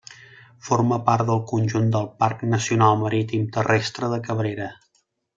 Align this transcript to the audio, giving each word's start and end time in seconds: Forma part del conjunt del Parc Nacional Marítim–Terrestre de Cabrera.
Forma 0.67 0.97
part 1.09 1.25
del 1.27 1.41
conjunt 1.51 1.91
del 1.95 2.07
Parc 2.23 2.41
Nacional 2.53 2.97
Marítim–Terrestre 3.05 4.09
de 4.15 4.19
Cabrera. 4.29 4.71